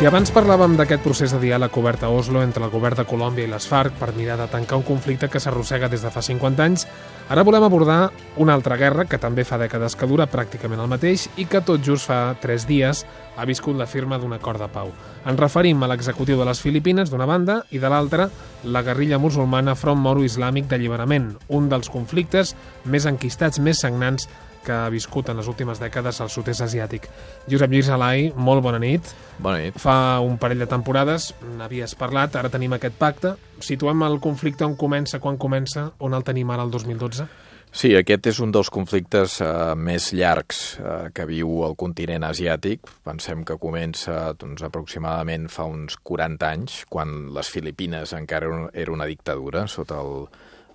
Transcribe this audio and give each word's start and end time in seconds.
Si 0.00 0.06
abans 0.08 0.30
parlàvem 0.32 0.78
d'aquest 0.78 1.02
procés 1.04 1.32
de 1.34 1.38
diàleg 1.42 1.74
obert 1.76 2.06
a 2.06 2.08
Oslo 2.08 2.40
entre 2.40 2.64
el 2.64 2.70
govern 2.72 2.96
de 2.96 3.04
Colòmbia 3.04 3.44
i 3.44 3.50
les 3.52 3.66
FARC 3.68 3.98
per 4.00 4.14
mirar 4.16 4.38
de 4.40 4.46
tancar 4.48 4.78
un 4.80 4.86
conflicte 4.88 5.28
que 5.28 5.42
s'arrossega 5.44 5.90
des 5.92 6.00
de 6.00 6.08
fa 6.08 6.22
50 6.24 6.64
anys, 6.64 6.86
ara 7.28 7.44
volem 7.44 7.66
abordar 7.66 7.98
una 8.40 8.54
altra 8.56 8.78
guerra 8.80 9.04
que 9.04 9.20
també 9.20 9.44
fa 9.44 9.58
dècades 9.60 9.98
que 10.00 10.08
dura 10.08 10.24
pràcticament 10.24 10.80
el 10.80 10.88
mateix 10.88 11.26
i 11.36 11.44
que 11.44 11.60
tot 11.60 11.84
just 11.84 12.08
fa 12.08 12.32
3 12.40 12.64
dies 12.64 13.04
ha 13.36 13.44
viscut 13.44 13.76
la 13.76 13.84
firma 13.84 14.16
d'un 14.16 14.32
acord 14.32 14.64
de 14.64 14.72
pau. 14.72 14.88
Ens 15.28 15.36
referim 15.44 15.84
a 15.84 15.92
l'executiu 15.92 16.40
de 16.40 16.48
les 16.48 16.64
Filipines, 16.64 17.12
d'una 17.12 17.28
banda, 17.28 17.60
i 17.68 17.76
de 17.76 17.92
l'altra, 17.92 18.30
la 18.64 18.80
guerrilla 18.80 19.20
musulmana 19.20 19.76
Front 19.76 20.00
Moro 20.00 20.24
Islàmic 20.24 20.64
d'Alliberament, 20.64 21.34
un 21.52 21.68
dels 21.68 21.92
conflictes 21.92 22.56
més 22.86 23.04
enquistats, 23.04 23.60
més 23.60 23.84
sagnants 23.84 24.30
que 24.64 24.72
ha 24.72 24.88
viscut 24.92 25.30
en 25.30 25.40
les 25.40 25.48
últimes 25.50 25.80
dècades 25.80 26.20
al 26.20 26.30
sud-est 26.32 26.64
asiàtic. 26.66 27.08
Josep 27.50 27.72
Lluís 27.72 27.90
Alai, 27.90 28.30
molt 28.36 28.64
bona 28.64 28.80
nit. 28.82 29.12
Bona 29.38 29.60
nit. 29.62 29.78
Fa 29.80 30.20
un 30.24 30.36
parell 30.40 30.60
de 30.60 30.68
temporades 30.70 31.30
n'havies 31.56 31.96
parlat, 31.98 32.36
ara 32.36 32.52
tenim 32.52 32.76
aquest 32.76 32.98
pacte. 32.98 33.36
Situem 33.60 34.02
el 34.06 34.20
conflicte 34.20 34.66
on 34.66 34.76
comença, 34.76 35.20
quan 35.20 35.38
comença, 35.40 35.90
on 36.00 36.16
el 36.16 36.26
tenim 36.26 36.50
ara 36.50 36.66
el 36.66 36.74
2012? 36.74 37.28
Sí, 37.70 37.92
aquest 37.94 38.26
és 38.26 38.38
un 38.42 38.50
dels 38.50 38.66
conflictes 38.74 39.36
eh, 39.46 39.50
més 39.78 40.08
llargs 40.10 40.60
eh, 40.80 40.94
que 41.14 41.26
viu 41.28 41.60
el 41.68 41.76
continent 41.78 42.26
asiàtic. 42.26 42.88
Pensem 43.06 43.44
que 43.46 43.60
comença 43.62 44.32
doncs, 44.38 44.64
aproximadament 44.66 45.46
fa 45.52 45.68
uns 45.70 45.94
40 46.02 46.48
anys, 46.48 46.80
quan 46.90 47.28
les 47.36 47.50
Filipines 47.54 48.14
encara 48.18 48.66
era 48.74 48.90
una 48.90 49.06
dictadura 49.06 49.68
sota 49.70 50.00
el, 50.02 50.26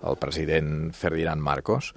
el 0.08 0.16
president 0.22 0.94
Ferdinand 0.96 1.44
Marcos 1.44 1.92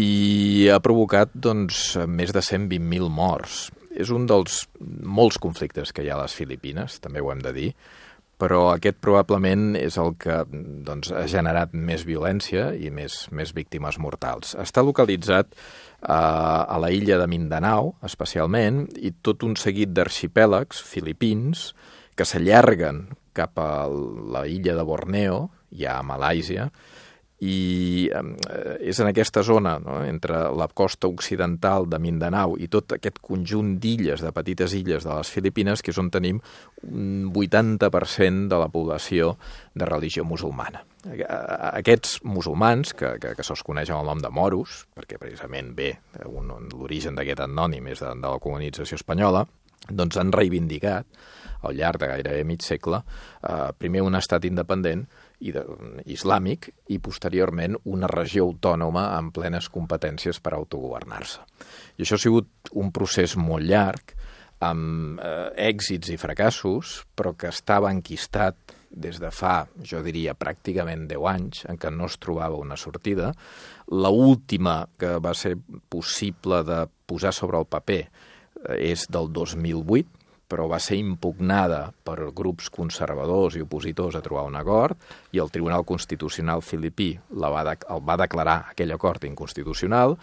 i 0.00 0.68
ha 0.72 0.80
provocat 0.80 1.32
doncs, 1.34 1.96
més 2.08 2.32
de 2.32 2.40
120.000 2.40 3.10
morts. 3.12 3.66
És 3.92 4.08
un 4.08 4.24
dels 4.26 4.62
molts 5.04 5.36
conflictes 5.36 5.92
que 5.92 6.04
hi 6.04 6.08
ha 6.08 6.16
a 6.16 6.22
les 6.22 6.36
Filipines, 6.36 6.96
també 7.04 7.20
ho 7.20 7.28
hem 7.32 7.42
de 7.44 7.52
dir, 7.52 7.68
però 8.42 8.72
aquest 8.72 8.98
probablement 9.04 9.76
és 9.78 9.98
el 10.02 10.16
que 10.18 10.40
doncs, 10.50 11.12
ha 11.14 11.26
generat 11.30 11.76
més 11.76 12.02
violència 12.08 12.72
i 12.74 12.90
més, 12.90 13.26
més 13.30 13.52
víctimes 13.54 14.00
mortals. 14.02 14.56
Està 14.58 14.82
localitzat 14.82 15.52
eh, 15.52 16.10
a 16.10 16.78
la 16.82 16.90
illa 16.90 17.20
de 17.20 17.28
Mindanao, 17.30 17.94
especialment, 18.02 18.86
i 18.98 19.12
tot 19.22 19.46
un 19.46 19.54
seguit 19.60 19.92
d'arxipèlags 19.94 20.82
filipins 20.82 21.70
que 22.18 22.26
s'allarguen 22.26 23.04
cap 23.36 23.60
a 23.62 23.86
la 23.88 24.46
illa 24.50 24.74
de 24.76 24.84
Borneo, 24.88 25.44
ja 25.70 26.00
a 26.00 26.04
Malàisia, 26.04 26.66
i 27.42 28.06
eh, 28.06 28.76
és 28.86 29.00
en 29.02 29.08
aquesta 29.10 29.42
zona, 29.42 29.74
no? 29.82 29.98
entre 30.06 30.44
la 30.54 30.68
costa 30.68 31.08
occidental 31.10 31.88
de 31.90 31.98
Mindanao 31.98 32.54
i 32.54 32.68
tot 32.70 32.94
aquest 32.94 33.18
conjunt 33.24 33.74
d'illes, 33.82 34.22
de 34.22 34.30
petites 34.34 34.76
illes 34.78 35.02
de 35.02 35.10
les 35.10 35.32
Filipines, 35.32 35.82
que 35.82 35.90
és 35.90 35.98
on 35.98 36.10
tenim 36.14 36.38
un 36.86 37.32
80% 37.34 38.46
de 38.52 38.60
la 38.62 38.70
població 38.70 39.34
de 39.74 39.88
religió 39.88 40.24
musulmana. 40.24 40.84
Aquests 41.02 42.20
musulmans, 42.22 42.94
que, 42.94 43.16
que, 43.18 43.34
que 43.34 43.46
se'ls 43.46 43.64
coneix 43.66 43.90
amb 43.90 44.04
el 44.04 44.12
nom 44.12 44.22
de 44.22 44.30
moros, 44.30 44.84
perquè 44.94 45.18
precisament 45.18 45.72
ve 45.74 45.96
l'origen 46.22 47.18
d'aquest 47.18 47.42
anònim 47.48 47.90
és 47.90 48.04
de, 48.04 48.14
de 48.22 48.28
la 48.28 48.38
colonització 48.42 49.00
espanyola, 49.00 49.42
doncs 49.90 50.14
han 50.20 50.30
reivindicat 50.30 51.08
al 51.66 51.74
llarg 51.78 51.98
de 52.02 52.08
gairebé 52.10 52.44
mig 52.46 52.62
segle 52.62 53.02
eh, 53.02 53.70
primer 53.78 54.02
un 54.06 54.14
estat 54.18 54.44
independent 54.46 55.04
i 55.42 55.52
de, 55.54 55.62
islàmic 56.14 56.70
i 56.94 57.00
posteriorment 57.02 57.76
una 57.90 58.10
regió 58.10 58.46
autònoma 58.46 59.08
amb 59.16 59.34
plenes 59.34 59.68
competències 59.72 60.38
per 60.42 60.54
autogovernar-se. 60.56 61.42
I 61.98 62.06
això 62.06 62.18
ha 62.18 62.22
sigut 62.22 62.72
un 62.78 62.92
procés 62.94 63.36
molt 63.36 63.66
llarg, 63.66 64.14
amb 64.62 65.18
eh, 65.18 65.50
èxits 65.68 66.12
i 66.14 66.18
fracassos, 66.20 67.00
però 67.18 67.34
que 67.38 67.50
estava 67.50 67.90
enquistat 67.90 68.76
des 68.92 69.18
de 69.18 69.30
fa, 69.32 69.64
jo 69.88 70.02
diria, 70.04 70.36
pràcticament 70.36 71.06
10 71.10 71.28
anys, 71.30 71.62
en 71.70 71.78
què 71.80 71.90
no 71.90 72.06
es 72.10 72.18
trobava 72.20 72.60
una 72.60 72.76
sortida. 72.76 73.32
La 73.90 74.12
última 74.12 74.82
que 75.00 75.16
va 75.24 75.32
ser 75.34 75.56
possible 75.88 76.60
de 76.68 76.84
posar 77.08 77.32
sobre 77.34 77.58
el 77.58 77.66
paper 77.66 78.02
eh, 78.04 78.92
és 78.92 79.08
del 79.10 79.32
2008, 79.32 80.21
però 80.52 80.68
va 80.68 80.76
ser 80.84 80.98
impugnada 81.00 81.86
per 82.04 82.28
grups 82.36 82.68
conservadors 82.68 83.56
i 83.56 83.64
opositors 83.64 84.18
a 84.18 84.24
trobar 84.24 84.44
un 84.44 84.58
acord 84.60 85.00
i 85.32 85.40
el 85.40 85.48
Tribunal 85.50 85.86
Constitucional 85.88 86.60
filipí 86.60 87.14
la 87.40 87.48
va 87.48 87.64
de, 87.70 87.78
el 87.88 88.02
va 88.04 88.18
declarar 88.20 88.58
aquell 88.74 88.92
acord 88.92 89.24
inconstitucional. 89.24 90.18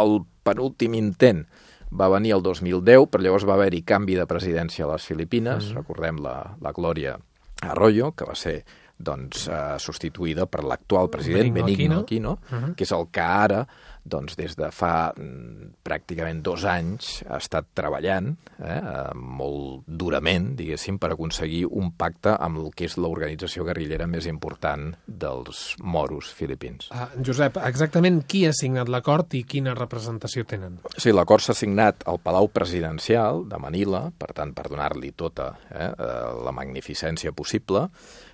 El 0.00 0.22
penúltim 0.46 0.96
intent 0.96 1.44
va 1.92 2.08
venir 2.08 2.32
el 2.38 2.44
2010, 2.46 3.10
però 3.10 3.26
llavors 3.26 3.44
va 3.44 3.58
haver-hi 3.58 3.82
canvi 3.84 4.16
de 4.16 4.28
presidència 4.30 4.86
a 4.86 4.94
les 4.94 5.04
Filipines, 5.04 5.68
mm. 5.68 5.82
recordem 5.82 6.22
la, 6.24 6.36
la 6.62 6.72
Glòria 6.72 7.18
Arroyo, 7.60 8.14
que 8.16 8.24
va 8.24 8.36
ser 8.38 8.62
doncs, 9.00 9.46
eh, 9.48 9.76
substituïda 9.80 10.46
per 10.46 10.64
l'actual 10.64 11.10
president 11.12 11.52
Benigno, 11.52 11.66
Benigno 11.66 12.00
Aquino, 12.00 12.32
uh 12.32 12.56
-huh. 12.56 12.74
que 12.74 12.84
és 12.84 12.92
el 12.92 13.08
que 13.10 13.20
ara 13.20 13.66
doncs 14.04 14.36
des 14.38 14.54
de 14.58 14.70
fa 14.74 15.10
mm, 15.12 15.82
pràcticament 15.86 16.42
dos 16.44 16.64
anys 16.68 17.20
ha 17.28 17.38
estat 17.40 17.70
treballant 17.76 18.32
eh, 18.58 18.70
eh, 18.70 19.10
molt 19.14 19.84
durament, 19.86 20.52
diguéssim, 20.58 20.98
per 21.00 21.12
aconseguir 21.14 21.64
un 21.66 21.92
pacte 21.98 22.34
amb 22.36 22.62
el 22.62 22.70
que 22.76 22.88
és 22.88 22.96
l'organització 23.00 23.66
guerrillera 23.68 24.08
més 24.10 24.28
important 24.30 24.90
dels 25.06 25.62
moros 25.82 26.30
filipins. 26.36 26.90
Ah, 26.94 27.10
Josep, 27.16 27.60
exactament 27.66 28.22
qui 28.30 28.44
ha 28.48 28.54
signat 28.56 28.90
l'acord 28.92 29.34
i 29.38 29.44
quina 29.48 29.74
representació 29.76 30.46
tenen? 30.48 30.80
Sí, 30.96 31.14
l'acord 31.14 31.44
s'ha 31.44 31.56
signat 31.56 32.06
al 32.10 32.20
Palau 32.24 32.50
Presidencial 32.52 33.44
de 33.50 33.60
Manila, 33.62 34.06
per 34.16 34.32
tant, 34.36 34.54
per 34.56 34.68
donar-li 34.70 35.14
tota 35.16 35.52
eh, 35.70 35.90
eh 35.90 36.18
la 36.40 36.52
magnificència 36.54 37.32
possible, 37.36 37.88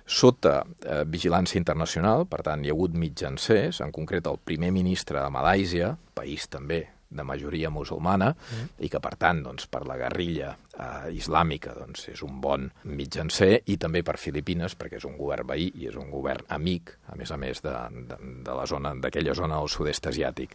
sota 0.07 0.61
eh, 0.63 1.03
vigilància 1.05 1.59
internacional, 1.59 2.25
per 2.31 2.39
tant, 2.45 2.63
hi 2.63 2.71
ha 2.71 2.75
hagut 2.75 2.95
mitjancers, 2.95 3.81
en 3.83 3.91
concret 3.91 4.27
el 4.31 4.39
primer 4.39 4.71
ministre 4.71 5.19
de 5.19 5.29
Malàisia, 5.57 5.95
país 6.13 6.45
també 6.53 6.85
de 7.09 7.23
majoria 7.23 7.71
musulmana 7.71 8.27
mm. 8.29 8.83
i 8.85 8.89
que, 8.91 8.99
per 9.01 9.15
tant, 9.17 9.39
doncs, 9.41 9.65
per 9.71 9.79
la 9.89 9.95
guerrilla 9.97 10.51
eh, 10.53 11.09
islàmica 11.17 11.73
doncs, 11.73 12.03
és 12.11 12.21
un 12.21 12.35
bon 12.43 12.67
mitjancer 12.83 13.63
i 13.65 13.77
també 13.81 14.03
per 14.05 14.19
Filipines, 14.21 14.75
perquè 14.77 14.99
és 14.99 15.07
un 15.07 15.15
govern 15.17 15.47
veí 15.49 15.71
i 15.81 15.87
és 15.89 15.97
un 15.97 16.11
govern 16.11 16.45
amic, 16.53 16.91
a 17.09 17.17
més 17.17 17.31
a 17.33 17.39
més 17.41 17.63
de, 17.65 17.73
de, 18.11 18.17
de 18.45 18.57
la 18.59 18.67
zona 18.69 18.93
d'aquella 19.01 19.33
zona 19.33 19.57
del 19.57 19.71
sud-est 19.71 20.11
asiàtic. 20.11 20.53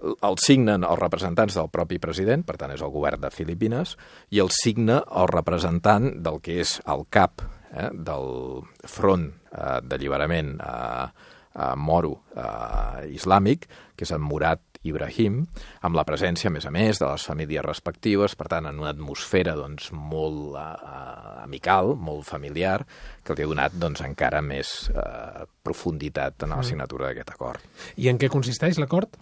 El 0.00 0.40
signen 0.40 0.86
els 0.86 1.02
representants 1.02 1.58
del 1.60 1.68
propi 1.68 2.00
president, 2.00 2.46
per 2.46 2.56
tant, 2.56 2.72
és 2.72 2.84
el 2.86 2.94
govern 2.94 3.20
de 3.20 3.32
Filipines, 3.34 3.98
i 4.30 4.40
el 4.40 4.54
signa 4.54 5.02
el 5.12 5.28
representant 5.28 6.14
del 6.22 6.40
que 6.40 6.62
és 6.62 6.78
el 6.86 7.04
cap 7.10 7.44
eh, 7.74 7.90
del 7.92 8.62
front 8.86 9.28
eh, 9.28 9.82
d'alliberament 9.84 10.56
eh, 10.62 11.10
eh, 11.58 11.74
moro 11.76 12.14
eh, 12.32 13.10
islàmic, 13.18 13.68
que 13.98 14.06
és 14.06 14.14
en 14.14 14.22
Murat 14.22 14.62
Ibrahim, 14.86 15.42
amb 15.82 15.98
la 15.98 16.04
presència, 16.06 16.48
a 16.50 16.54
més 16.54 16.66
a 16.68 16.72
més, 16.74 17.00
de 17.02 17.08
les 17.08 17.24
famílies 17.26 17.64
respectives, 17.66 18.36
per 18.38 18.46
tant, 18.52 18.68
en 18.70 18.78
una 18.78 18.92
atmosfera 18.94 19.56
doncs, 19.58 19.90
molt 19.92 20.56
eh, 20.60 21.42
amical, 21.42 21.96
molt 21.98 22.26
familiar, 22.28 22.78
que 23.26 23.34
li 23.34 23.44
ha 23.44 23.50
donat 23.50 23.78
doncs, 23.78 24.04
encara 24.06 24.42
més 24.44 24.90
eh, 24.94 25.46
profunditat 25.66 26.46
en 26.46 26.54
la 26.54 26.62
mm. 26.62 26.68
signatura 26.70 27.10
d'aquest 27.10 27.34
acord. 27.34 27.64
I 27.98 28.12
en 28.12 28.20
què 28.22 28.30
consisteix 28.32 28.78
l'acord? 28.78 29.18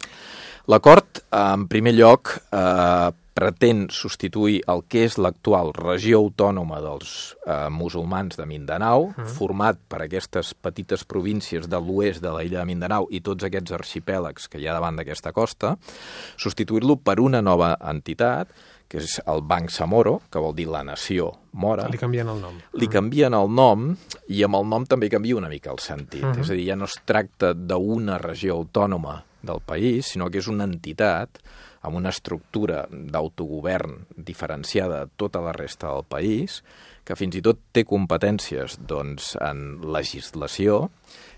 L'acord, 0.69 1.25
en 1.33 1.69
primer 1.71 1.95
lloc, 1.97 2.37
eh, 2.53 3.15
pretén 3.37 3.91
substituir 3.93 4.63
el 4.73 4.81
que 4.89 5.03
és 5.05 5.19
l'actual 5.21 5.75
regió 5.77 6.23
autònoma 6.23 6.79
dels 6.81 7.37
eh, 7.45 7.69
musulmans 7.69 8.39
de 8.39 8.47
Mindanao, 8.49 9.11
uh 9.11 9.13
-huh. 9.15 9.27
format 9.29 9.77
per 9.89 10.01
aquestes 10.03 10.55
petites 10.55 11.05
províncies 11.05 11.69
de 11.69 11.77
l'oest 11.77 12.23
de 12.23 12.33
la 12.33 12.43
illa 12.43 12.61
de 12.61 12.65
Mindanao 12.65 13.07
i 13.11 13.21
tots 13.21 13.45
aquests 13.45 13.73
arxipèlags 13.73 14.49
que 14.49 14.59
hi 14.59 14.66
ha 14.69 14.77
davant 14.77 14.97
d'aquesta 14.99 15.33
costa, 15.33 15.77
substituir-lo 16.37 16.99
per 16.99 17.19
una 17.21 17.43
nova 17.43 17.77
entitat, 17.81 18.51
que 18.87 19.01
és 19.03 19.17
el 19.27 19.43
Banc 19.43 19.73
Samoro, 19.75 20.21
que 20.31 20.39
vol 20.43 20.55
dir 20.55 20.69
la 20.71 20.85
nació 20.87 21.33
mora. 21.59 21.89
Li 21.91 21.99
canvien 21.99 22.29
el 22.31 22.41
nom. 22.43 22.59
Li 22.79 22.89
canvien 22.91 23.35
el 23.35 23.51
nom 23.51 23.89
i 24.31 24.43
amb 24.47 24.61
el 24.61 24.69
nom 24.71 24.87
també 24.87 25.11
canvia 25.11 25.39
una 25.39 25.51
mica 25.51 25.73
el 25.73 25.83
sentit. 25.83 26.23
Uh 26.23 26.31
-huh. 26.31 26.41
És 26.41 26.51
a 26.51 26.55
dir, 26.55 26.69
ja 26.69 26.77
no 26.77 26.85
es 26.85 26.95
tracta 27.05 27.53
d'una 27.53 28.19
regió 28.19 28.55
autònoma 28.55 29.25
del 29.43 29.61
país, 29.61 30.07
sinó 30.07 30.31
que 30.31 30.39
és 30.39 30.49
una 30.49 30.65
entitat 30.65 31.39
amb 31.83 31.97
una 31.97 32.11
estructura 32.11 32.87
d'autogovern 32.91 34.07
diferenciada 34.17 35.05
de 35.05 35.11
tota 35.17 35.41
la 35.41 35.53
resta 35.53 35.93
del 35.93 36.05
país, 36.05 36.63
que 37.07 37.17
fins 37.19 37.39
i 37.39 37.43
tot 37.45 37.61
té 37.73 37.87
competències 37.87 38.81
doncs, 38.91 39.35
en 39.39 39.81
legislació 39.95 40.89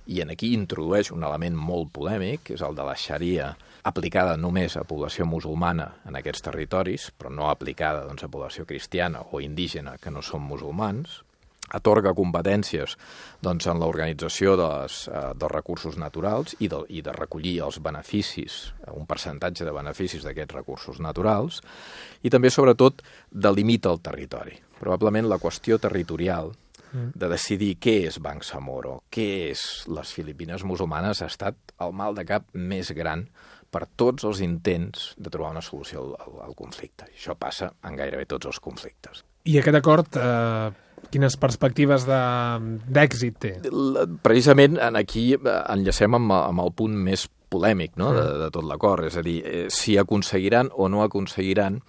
i 0.08 0.22
en 0.24 0.32
aquí 0.32 0.54
introdueix 0.56 1.12
un 1.12 1.26
element 1.28 1.56
molt 1.56 1.92
polèmic, 1.92 2.46
que 2.48 2.56
és 2.56 2.64
el 2.64 2.76
de 2.78 2.86
la 2.88 2.96
xaria 2.96 3.52
aplicada 3.88 4.36
només 4.40 4.76
a 4.76 4.86
població 4.88 5.26
musulmana 5.28 5.90
en 6.08 6.16
aquests 6.18 6.44
territoris, 6.48 7.10
però 7.16 7.32
no 7.32 7.48
aplicada 7.52 8.06
doncs, 8.08 8.24
a 8.24 8.32
població 8.32 8.64
cristiana 8.68 9.22
o 9.30 9.42
indígena 9.44 9.96
que 10.00 10.12
no 10.12 10.24
són 10.24 10.48
musulmans, 10.48 11.22
atorga 11.68 12.14
competències 12.16 12.96
doncs, 13.44 13.66
en 13.68 13.80
l'organització 13.80 14.56
dels, 14.56 15.02
eh, 15.08 15.24
dels 15.36 15.52
recursos 15.52 15.98
naturals 16.00 16.56
i 16.64 16.68
de, 16.72 16.80
i 16.88 17.02
de 17.04 17.12
recollir 17.12 17.58
els 17.66 17.80
beneficis, 17.84 18.72
un 18.94 19.04
percentatge 19.06 19.68
de 19.68 19.74
beneficis 19.76 20.24
d'aquests 20.24 20.56
recursos 20.56 21.02
naturals, 21.04 21.60
i 22.22 22.32
també, 22.32 22.50
sobretot, 22.50 23.04
delimita 23.30 23.92
el 23.92 24.00
territori. 24.00 24.56
Probablement 24.78 25.28
la 25.28 25.40
qüestió 25.42 25.78
territorial 25.82 26.52
mm. 26.92 27.12
de 27.18 27.30
decidir 27.30 27.74
què 27.82 27.98
és 28.08 28.18
Bangsamoro, 28.22 29.02
què 29.10 29.28
és 29.50 29.62
les 29.92 30.12
Filipines 30.14 30.64
musulmanes, 30.64 31.22
ha 31.22 31.30
estat 31.30 31.76
el 31.84 31.94
mal 31.96 32.16
de 32.18 32.26
cap 32.28 32.48
més 32.54 32.92
gran 32.96 33.26
per 33.70 33.84
tots 34.00 34.24
els 34.24 34.40
intents 34.44 35.12
de 35.20 35.30
trobar 35.30 35.52
una 35.52 35.64
solució 35.64 36.04
al, 36.16 36.36
al, 36.48 36.54
conflicte. 36.56 37.10
Això 37.12 37.36
passa 37.36 37.70
en 37.84 37.96
gairebé 37.98 38.24
tots 38.28 38.48
els 38.48 38.60
conflictes. 38.64 39.24
I 39.48 39.58
aquest 39.60 39.76
acord 39.76 40.16
eh, 40.20 40.70
quines 41.12 41.36
perspectives 41.40 42.06
d'èxit 42.08 43.40
té? 43.40 43.52
Precisament 44.24 44.78
en 44.82 44.96
aquí 45.00 45.30
eh, 45.36 45.58
enllacem 45.74 46.16
amb, 46.18 46.32
amb 46.38 46.64
el 46.64 46.72
punt 46.76 46.96
més 46.96 47.28
polèmic 47.48 47.96
no? 48.00 48.12
de, 48.16 48.24
de 48.44 48.48
tot 48.52 48.66
l'acord, 48.68 49.06
és 49.08 49.16
a 49.16 49.24
dir, 49.24 49.38
eh, 49.44 49.66
si 49.72 49.96
aconseguiran 50.00 50.72
o 50.74 50.88
no 50.92 51.04
aconseguiran 51.04 51.80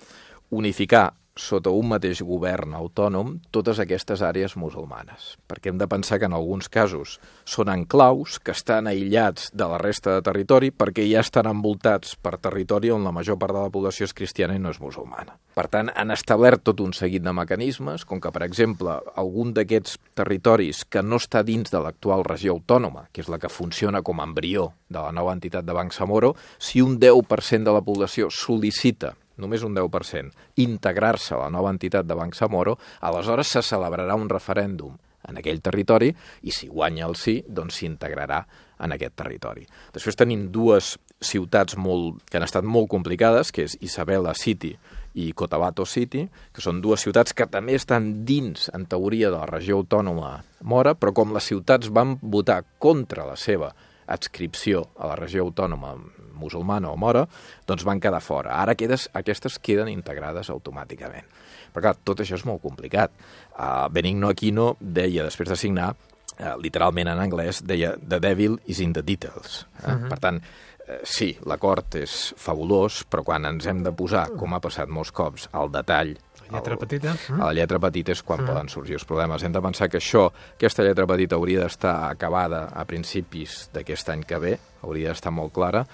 unificar 0.55 1.09
sota 1.39 1.71
un 1.73 1.87
mateix 1.93 2.21
govern 2.25 2.75
autònom 2.77 3.37
totes 3.55 3.79
aquestes 3.79 4.21
àrees 4.25 4.55
musulmanes. 4.59 5.33
Perquè 5.49 5.71
hem 5.71 5.79
de 5.79 5.87
pensar 5.89 6.19
que 6.19 6.27
en 6.27 6.35
alguns 6.35 6.69
casos 6.69 7.17
són 7.47 7.71
enclaus 7.73 8.37
que 8.43 8.53
estan 8.55 8.89
aïllats 8.91 9.49
de 9.55 9.67
la 9.71 9.79
resta 9.81 10.17
de 10.17 10.25
territori 10.25 10.71
perquè 10.75 11.07
ja 11.09 11.23
estan 11.23 11.49
envoltats 11.49 12.17
per 12.19 12.37
territori 12.37 12.91
on 12.91 13.07
la 13.07 13.15
major 13.15 13.39
part 13.39 13.55
de 13.55 13.63
la 13.63 13.73
població 13.73 14.09
és 14.09 14.15
cristiana 14.15 14.57
i 14.57 14.61
no 14.61 14.73
és 14.73 14.81
musulmana. 14.83 15.37
Per 15.55 15.65
tant, 15.71 15.89
han 15.95 16.11
establert 16.13 16.63
tot 16.63 16.79
un 16.83 16.93
seguit 16.95 17.23
de 17.23 17.33
mecanismes, 17.35 18.05
com 18.07 18.21
que, 18.23 18.31
per 18.31 18.45
exemple, 18.45 18.93
algun 19.19 19.51
d'aquests 19.55 19.97
territoris 20.15 20.85
que 20.87 21.03
no 21.03 21.19
està 21.19 21.41
dins 21.43 21.71
de 21.71 21.81
l'actual 21.83 22.23
regió 22.27 22.55
autònoma, 22.55 23.07
que 23.11 23.23
és 23.23 23.31
la 23.31 23.39
que 23.41 23.51
funciona 23.51 24.03
com 24.05 24.19
a 24.21 24.27
embrió 24.29 24.69
de 24.87 24.99
la 24.99 25.11
nova 25.15 25.33
entitat 25.35 25.67
de 25.67 25.75
Banc 25.75 25.95
Samoro, 25.95 26.35
si 26.59 26.83
un 26.85 26.99
10% 26.99 27.67
de 27.67 27.75
la 27.75 27.83
població 27.83 28.29
sol·licita 28.31 29.15
només 29.39 29.63
un 29.65 29.75
10%, 29.75 30.33
integrar-se 30.61 31.35
a 31.35 31.43
la 31.45 31.51
nova 31.53 31.71
entitat 31.73 32.07
de 32.07 32.17
Banc 32.17 32.35
Samoro, 32.37 32.77
aleshores 33.01 33.55
se 33.55 33.63
celebrarà 33.65 34.17
un 34.19 34.29
referèndum 34.29 34.97
en 35.27 35.39
aquell 35.39 35.61
territori 35.61 36.09
i 36.47 36.53
si 36.55 36.69
guanya 36.69 37.07
el 37.07 37.17
sí, 37.19 37.39
doncs 37.47 37.81
s'integrarà 37.81 38.43
en 38.79 38.95
aquest 38.95 39.17
territori. 39.19 39.65
Després 39.93 40.17
tenim 40.19 40.47
dues 40.53 40.95
ciutats 41.19 41.75
molt, 41.75 42.21
que 42.29 42.39
han 42.39 42.47
estat 42.47 42.63
molt 42.63 42.87
complicades, 42.91 43.51
que 43.51 43.65
és 43.67 43.75
Isabela 43.83 44.33
City 44.37 44.71
i 45.19 45.31
Cotabato 45.35 45.83
City, 45.89 46.23
que 46.53 46.63
són 46.63 46.79
dues 46.81 47.03
ciutats 47.03 47.35
que 47.35 47.49
també 47.51 47.75
estan 47.75 48.23
dins, 48.25 48.69
en 48.73 48.87
teoria, 48.87 49.31
de 49.33 49.37
la 49.37 49.49
regió 49.49 49.81
autònoma 49.81 50.37
mora, 50.61 50.95
però 50.95 51.13
com 51.15 51.35
les 51.35 51.49
ciutats 51.51 51.91
van 51.91 52.15
votar 52.21 52.61
contra 52.79 53.27
la 53.27 53.35
seva 53.35 53.73
adscripció 54.09 54.87
a 54.97 55.11
la 55.11 55.19
regió 55.19 55.43
autònoma 55.45 55.93
musulmana 56.39 56.91
o 56.91 56.97
mora, 56.99 57.25
doncs 57.67 57.85
van 57.87 58.01
quedar 58.01 58.21
fora. 58.23 58.57
Ara 58.61 58.75
quedes, 58.79 59.09
aquestes 59.13 59.59
queden 59.59 59.91
integrades 59.91 60.49
automàticament. 60.53 61.27
Però 61.73 61.89
clar, 61.89 61.97
tot 62.03 62.23
això 62.23 62.39
és 62.39 62.45
molt 62.49 62.63
complicat. 62.63 63.13
Uh, 63.53 63.87
Benigno 63.93 64.31
Aquino 64.33 64.71
deia, 64.79 65.27
després 65.27 65.51
de 65.51 65.59
signar, 65.59 65.91
uh, 65.93 66.55
literalment 66.61 67.11
en 67.11 67.21
anglès, 67.21 67.61
deia 67.65 67.93
The 67.99 68.21
devil 68.23 68.57
is 68.65 68.81
in 68.81 68.95
the 68.97 69.05
details. 69.05 69.65
Uh, 69.83 69.85
uh 69.85 69.91
-huh. 69.91 70.09
Per 70.09 70.19
tant, 70.19 70.41
uh, 70.41 70.99
sí, 71.03 71.37
l'acord 71.45 71.95
és 71.95 72.33
fabulós, 72.37 73.05
però 73.09 73.23
quan 73.23 73.45
ens 73.45 73.65
hem 73.65 73.83
de 73.83 73.91
posar, 73.91 74.29
com 74.37 74.53
ha 74.53 74.59
passat 74.59 74.87
molts 74.87 75.11
cops, 75.11 75.49
al 75.51 75.71
detall 75.71 76.17
lletra 76.51 76.77
petita. 76.77 77.15
Mm. 77.29 77.41
A 77.41 77.45
la 77.45 77.53
lletra 77.53 77.79
petita 77.79 78.13
és 78.15 78.23
quan 78.25 78.41
mm. 78.41 78.49
poden 78.49 78.71
sorgir 78.71 78.97
els 78.97 79.05
problemes. 79.05 79.43
Hem 79.43 79.53
de 79.53 79.61
pensar 79.61 79.89
que 79.89 79.99
això, 80.01 80.29
aquesta 80.55 80.85
lletra 80.85 81.07
petita 81.09 81.37
hauria 81.37 81.63
d'estar 81.63 81.95
acabada 82.09 82.67
a 82.73 82.85
principis 82.89 83.67
d'aquest 83.73 84.09
any 84.15 84.25
que 84.27 84.41
ve, 84.41 84.55
hauria 84.81 85.13
d'estar 85.13 85.33
molt 85.35 85.53
clara, 85.53 85.85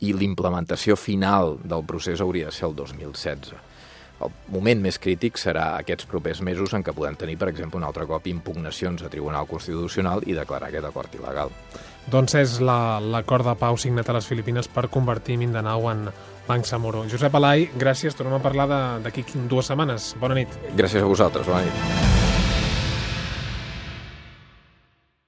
i 0.00 0.12
l'implementació 0.12 0.96
final 1.00 1.56
del 1.64 1.84
procés 1.88 2.20
hauria 2.20 2.50
de 2.50 2.56
ser 2.56 2.68
el 2.68 2.76
2016. 2.76 3.54
El 4.16 4.32
moment 4.48 4.80
més 4.80 4.96
crític 4.96 5.36
serà 5.36 5.74
aquests 5.76 6.08
propers 6.08 6.40
mesos 6.40 6.72
en 6.72 6.84
què 6.84 6.94
podem 6.96 7.18
tenir, 7.20 7.36
per 7.36 7.50
exemple, 7.50 7.76
un 7.76 7.84
altre 7.84 8.06
cop 8.08 8.24
impugnacions 8.30 9.04
a 9.04 9.12
Tribunal 9.12 9.48
Constitucional 9.50 10.24
i 10.24 10.36
declarar 10.36 10.70
aquest 10.70 10.88
acord 10.88 11.18
il·legal. 11.18 11.52
Doncs 12.08 12.36
és 12.40 12.56
l'acord 12.62 13.44
la, 13.44 13.52
de 13.52 13.60
pau 13.60 13.76
signat 13.76 14.08
a 14.08 14.16
les 14.16 14.28
Filipines 14.30 14.70
per 14.72 14.88
convertir 14.88 15.36
Mindanao 15.36 15.90
en 15.92 16.06
Banc 16.46 16.64
Samoro. 16.64 17.04
Josep 17.10 17.34
Alai, 17.36 17.68
gràcies. 17.76 18.16
Tornem 18.16 18.38
a 18.38 18.44
parlar 18.44 18.70
d'aquí 19.04 19.26
dues 19.50 19.68
setmanes. 19.68 20.14
Bona 20.22 20.38
nit. 20.38 20.60
Gràcies 20.78 21.02
a 21.02 21.10
vosaltres. 21.10 21.50
Bona 21.50 21.66
nit. 21.66 22.15